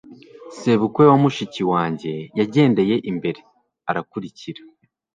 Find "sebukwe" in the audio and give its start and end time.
0.57-1.03